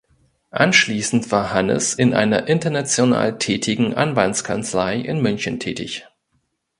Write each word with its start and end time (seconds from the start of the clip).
Anschließend 0.49 1.31
war 1.31 1.53
Hannes 1.53 1.93
in 1.93 2.15
einer 2.15 2.47
international 2.47 3.37
tätigen 3.37 3.93
Anwaltskanzlei 3.93 4.95
in 4.97 5.21
München 5.21 5.59
tätig. 5.59 6.07